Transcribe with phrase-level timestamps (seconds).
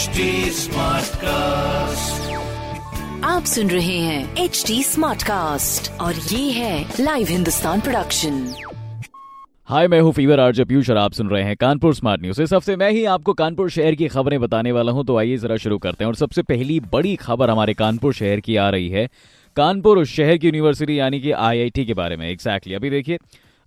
[0.00, 2.28] HD Smartcast.
[3.24, 8.38] आप सुन रहे हैं एच डी स्मार्ट कास्ट और ये है लाइव हिंदुस्तान प्रोडक्शन
[9.68, 12.52] हाय मैं हूँ फीवर आरजे पीयूष और आप सुन रहे हैं कानपुर स्मार्ट न्यूज़ इस
[12.52, 15.78] हफ़्ते मैं ही आपको कानपुर शहर की खबरें बताने वाला हूँ तो आइए जरा शुरू
[15.78, 19.06] करते हैं। और सबसे पहली बड़ी खबर हमारे कानपुर शहर की आ रही है।
[19.56, 23.18] कानपुर शहर की यूनिवर्सिटी यानी कि आईआईटी के बारे में एग्जैक्टली अभी देखिए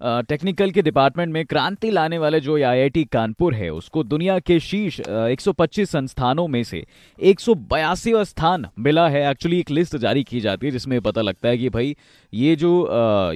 [0.03, 4.99] टेक्निकल के डिपार्टमेंट में क्रांति लाने वाले जो आईआईटी कानपुर है, उसको दुनिया के शीर्ष
[4.99, 6.83] 125 संस्थानों में से
[7.19, 11.57] एक स्थान मिला है। एक्चुअली एक लिस्ट जारी की जाती है, जिसमें पता लगता है
[11.57, 11.95] कि भाई,
[12.33, 12.71] ये जो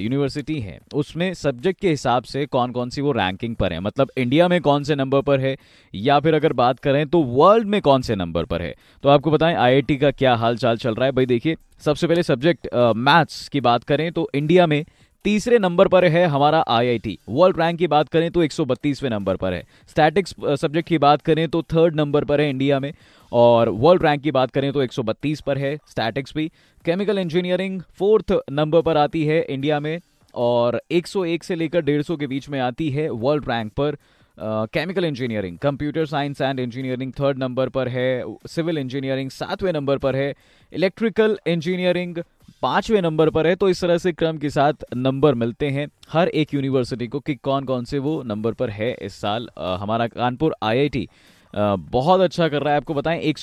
[0.00, 3.80] यूनिवर्सिटी है, उसमें सब्जेक्ट के हिसाब से कौन कौन सी वो रैंकिंग पर है?
[3.80, 5.56] मतलब इंडिया में कौन से नंबर पर है?
[5.94, 8.74] या फिर अगर बात करें तो वर्ल्ड में कौन से नंबर पर है?
[9.04, 11.12] तो आपको बताएँ आईआईटी का क्या हाल चाल चल रहा है?
[11.12, 14.84] भाई देखिए, सबसे पहले सब्जेक्ट मैथ्स की बात करें तो इंडिया में
[15.24, 19.52] तीसरे नंबर पर है हमारा आईआईटी वर्ल्ड रैंक की बात करें तो 132वें नंबर पर
[19.52, 22.92] है। स्टैटिक्स सब्जेक्ट की बात करें तो थर्ड नंबर पर है इंडिया में।
[23.32, 26.48] और वर्ल्ड रैंक की बात करें तो 132 पर है स्टैटिक्स भी।
[26.84, 29.98] केमिकल इंजीनियरिंग फोर्थ नंबर पर आती है इंडिया में।
[30.34, 33.96] और 101 से लेकर 150 के बीच में आती है वर्ल्ड रैंक पर
[34.38, 40.16] chemical engineering computer science and engineering third number पर है। सिविल इंजीनियरिंग सातवें नंबर पर
[40.16, 40.34] है।
[40.72, 42.18] इलेक्ट्रिकल इंजीनियरिंग
[42.62, 46.28] पाँचवें नंबर पर है तो इस तरह से क्रम के साथ नंबर मिलते हैं। हर
[46.30, 50.54] एक यूनिवर्सिटी को कि कौन कौन से वो नंबर पर है इस साल। हमारा कानपुर
[50.62, 51.08] आईआईटी
[51.54, 53.38] बहुत अच्छा कर रहा है। आपको बताएँ, एक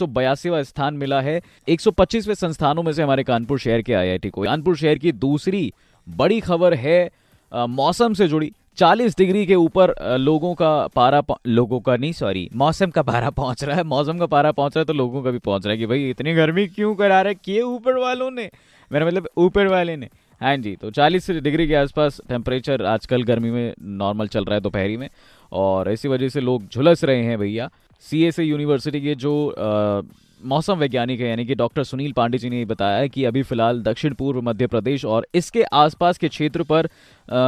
[0.63, 4.97] स्थान मिला है। 125वें संस्थानों में से हमारे कानपुर शहर के आईआईटी को। कानपुर शहर
[4.97, 5.71] की दूसरी
[6.07, 7.09] बड़ी खबर है
[7.51, 12.89] मौसम से जुड़ी। 40 डिग्री के ऊपर लोगों का पारा लोगों का नहीं सॉरी मौसम
[12.89, 15.39] का पारा पहुँच रहा है। मौसम का पारा पहुँच रहा है तो लोगों का भी
[15.39, 17.35] पहुँच रहा है कि भाई, इतनी गर्मी क्यों करा रहे?
[17.35, 18.49] किए ऊपर वालों ने।
[18.91, 20.09] मेरा मतलब ऊपर वाले ने।
[20.41, 24.61] हाँ जी तो 40 डिग्री के आसपास टेम्परेचर आजकल गर्मी में नॉर्मल चल रहा है
[24.61, 25.09] दोपहरी में।
[25.51, 27.69] और इसी वजह से लोग झुलस रहे हैं भैया।
[28.03, 29.33] सी यूनिवर्सिटी के जो
[30.45, 33.81] मौसम वैज्ञानिक है, यानी कि डॉक्टर सुनील पांडे जी ने बताया है कि अभी फ़िलहाल
[33.81, 36.87] दक्षिण पूर्व मध्य प्रदेश और इसके आसपास के क्षेत्र पर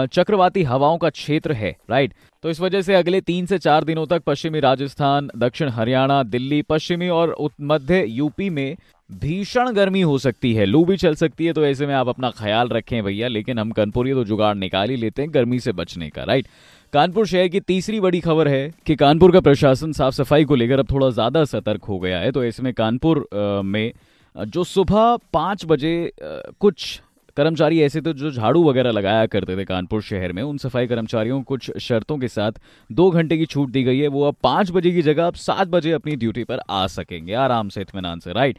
[0.07, 2.13] चक्रवाती हवाओं का क्षेत्र है, राइट?
[2.43, 6.61] तो इस वजह से अगले तीन से चार दिनों तक पश्चिमी राजस्थान, दक्षिण हरियाणा, दिल्ली,
[6.61, 8.75] पश्चिमी और मध्य यूपी में
[9.09, 12.29] भीषण गर्मी हो सकती है, लू भी चल सकती है तो ऐसे में आप अपना
[12.29, 16.09] ख्याल रखें भैया, लेकिन हम कानपुरी तो जुगाड़ निकाल ही लेते हैं गर्मी से बचने
[16.09, 16.47] का राइट
[16.93, 20.79] कानपुर शहर की तीसरी बड़ी खबर है कि कानपुर का प्रशासन साफ़ सफ़ाई को लेकर
[20.79, 23.27] अब थोड़ा ज़्यादा सतर्क हो गया है तो ऐसे में कानपुर
[23.65, 23.91] में
[24.35, 26.11] जो सुबह पाँच बजे
[26.59, 27.01] कुछ
[27.37, 31.37] कर्मचारी ऐसे तो जो झाड़ू वगैरह लगाया करते थे कानपुर शहर में, उन सफ़ाई कर्मचारियों
[31.37, 32.51] को कुछ शर्तों के साथ
[32.89, 35.67] दो घंटे की छूट दी गई है, वो अब पाँच बजे की जगह अब सात
[35.67, 38.57] बजे अपनी ड्यूटी पर आ सकेंगे, आराम से इतमान से राइट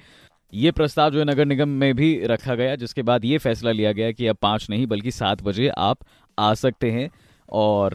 [0.55, 3.93] ये प्रस्ताव जो है नगर निगम में भी रखा गया, जिसके बाद ये फैसला लिया
[3.93, 5.99] गया कि अब पाँच नहीं, बल्कि सात बजे आप
[6.39, 7.11] आ सकते हैं।
[7.53, 7.93] और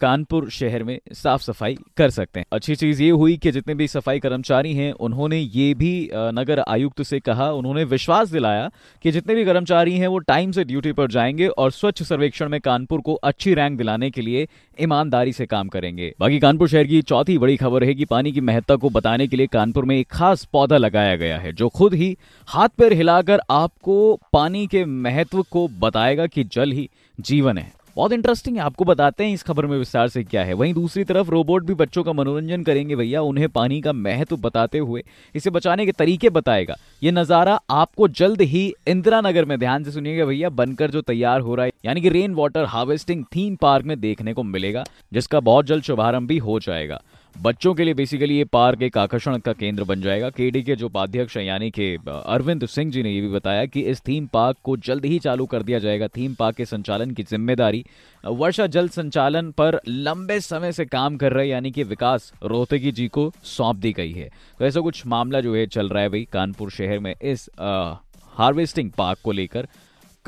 [0.00, 3.88] कानपुर शहर में साफ़ सफ़ाई कर सकते हैं। अच्छी चीज़ ये हुई कि जितने भी
[3.88, 8.70] सफ़ाई कर्मचारी हैं, उन्होंने ये भी नगर आयुक्त से कहा, उन्होंने विश्वास दिलाया
[9.04, 12.60] कि जितने भी कर्मचारी हैं, वो टाइम से ड्यूटी पर जाएँगे और स्वच्छ सर्वेक्षण में
[12.60, 14.46] कानपुर को अच्छी रैंक दिलाने के लिए
[14.80, 18.40] ईमानदारी से काम करेंगे। बाकी कानपुर शहर की चौथी बड़ी खबर है कि पानी की
[18.40, 21.94] महत्ता को बताने के लिए कानपुर में एक खास पौधा लगाया गया है, जो खुद
[21.94, 22.16] ही
[22.48, 26.88] हाथ पैर हिलाकर आपको पानी के महत्व को बताएगा कि जल ही
[27.20, 30.52] जीवन है। बहुत इंटरेस्टिंग है, आपको बताते हैं इस खबर में विस्तार से क्या है।
[30.52, 34.78] वहीं दूसरी तरफ़ रोबोट भी बच्चों का मनोरंजन करेंगे भैया, उन्हें पानी का महत्व बताते
[34.78, 35.02] हुए,
[35.34, 39.90] इसे बचाने के तरीके बताएगा। ये नज़ारा आपको जल्द ही इंदिरा नगर में ध्यान से
[39.90, 43.84] सुनिएगा भैया, बनकर जो तैयार हो रहा है, यानी कि rain water harvesting theme park
[43.84, 47.02] में देखने को मिलेगा, जिसका बहुत जल्द शुभारंभ भी हो जाएगा।
[47.36, 50.86] बच्चों के लिए बेसिकली ये पार्क एक आकर्षण का केंद्र बन जाएगा। केडी के जो
[50.86, 54.56] उपाध्यक्ष हैं, यानी कि अरविंद सिंह जी ने ये भी बताया कि इस थीम पार्क
[54.64, 57.84] को जल्द ही चालू कर दिया जाएगा। थीम पार्क के संचालन की ज़िम्मेदारी
[58.24, 63.08] वर्षा जल संचालन पर लंबे समय से काम कर रहे, यानी कि विकास रोहतगी जी
[63.08, 64.28] को सौंप दी गई है।
[64.58, 68.90] तो ऐसा कुछ मामला जो है चल रहा है भाई कानपुर शहर में इस हार्वेस्टिंग
[68.90, 69.68] पार्क को लेकर।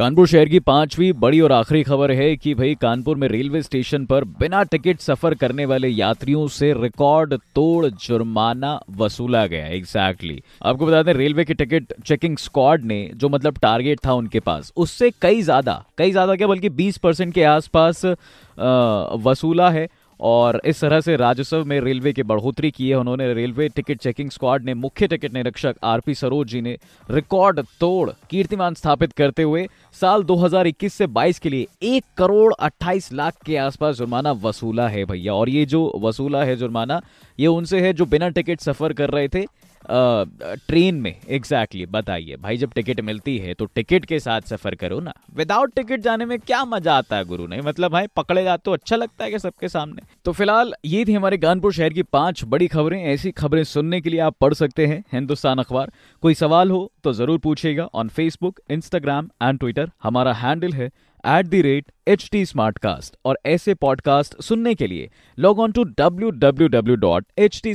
[0.00, 4.04] कानपुर शहर की पांचवी बड़ी और आखिरी खबर है कि भाई, कानपुर में रेलवे स्टेशन
[4.06, 10.66] पर बिना टिकट सफ़र करने वाले यात्रियों से रिकॉर्ड तोड़ जुर्माना वसूला गया एग्जैक्टली exactly.
[10.66, 14.72] आपको बता दें, रेलवे के टिकट चेकिंग स्क्वाड ने, जो मतलब टारगेट था उनके पास,
[14.76, 18.04] उससे कई ज़्यादा कई ज़्यादा क्या, बल्कि 20 परसेंट के आसपास
[19.26, 19.88] वसूला है
[20.20, 24.30] और इस तरह से राजस्व में रेलवे की बढ़ोतरी की है। उन्होंने रेलवे टिकट चेकिंग
[24.30, 26.76] स्क्वाड ने मुख्य टिकट निरीक्षक आरपी सरोज जी ने
[27.08, 29.66] रिकॉर्ड तोड़ कीर्तिमान स्थापित करते हुए
[30.00, 35.04] साल 2021 से 22 के लिए एक करोड़ 28 लाख के आसपास जुर्माना वसूला है
[35.04, 37.00] भैया। और ये जो वसूला है जुर्माना,
[37.38, 39.44] ये उनसे है जो बिना टिकट सफ़र कर रहे थे
[39.90, 44.74] ट्रेन में एग्जैक्टली exactly, बताइए। भाई जब टिकट मिलती है तो टिकट के साथ सफ़र
[44.74, 47.46] करो ना। विदाउट टिकट जाने में क्या मज़ा आता है गुरु?
[47.46, 50.02] नहीं मतलब भाई पकड़े जाते तो अच्छा लगता है सबके सामने?
[50.24, 54.10] तो फ़िलहाल ये थी हमारे कानपुर शहर की पाँच बड़ी खबरें। ऐसी खबरें सुनने के
[54.10, 58.60] लिए आप पढ़ सकते हैं हिंदुस्तान अखबार। कोई सवाल हो तो ज़रूर पूछेगा on Facebook
[58.70, 60.86] Instagram and Twitter हमारा हैंडल है
[61.24, 65.72] at the rate H T smart cast और ऐसे पॉडकास्ट सुनने के लिए log on
[65.72, 67.74] to W W W dot H T